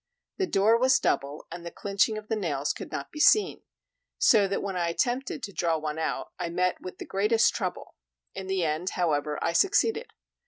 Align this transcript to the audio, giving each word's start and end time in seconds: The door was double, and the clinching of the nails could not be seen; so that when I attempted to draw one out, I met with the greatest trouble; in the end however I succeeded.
The 0.37 0.47
door 0.47 0.79
was 0.79 0.97
double, 0.97 1.45
and 1.51 1.63
the 1.63 1.69
clinching 1.69 2.17
of 2.17 2.27
the 2.27 2.35
nails 2.35 2.73
could 2.73 2.91
not 2.91 3.11
be 3.11 3.19
seen; 3.19 3.61
so 4.17 4.47
that 4.47 4.63
when 4.63 4.75
I 4.75 4.89
attempted 4.89 5.43
to 5.43 5.53
draw 5.53 5.77
one 5.77 5.99
out, 5.99 6.31
I 6.39 6.49
met 6.49 6.81
with 6.81 6.97
the 6.97 7.05
greatest 7.05 7.53
trouble; 7.53 7.93
in 8.33 8.47
the 8.47 8.63
end 8.65 8.89
however 8.97 9.37
I 9.43 9.53
succeeded. 9.53 10.07